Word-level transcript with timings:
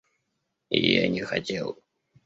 Я 0.79 1.07
не 1.07 1.21
хотел. 1.21 1.77